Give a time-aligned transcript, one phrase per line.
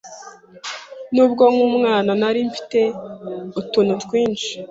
[1.13, 2.79] N’ubwo nk’umwana nari mfite
[3.61, 4.49] utuntu twinshi